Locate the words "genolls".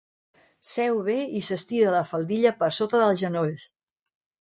3.27-3.73